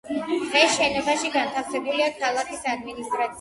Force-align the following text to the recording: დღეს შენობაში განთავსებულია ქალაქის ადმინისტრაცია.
დღეს 0.45 0.71
შენობაში 0.77 1.31
განთავსებულია 1.35 2.09
ქალაქის 2.23 2.67
ადმინისტრაცია. 2.73 3.29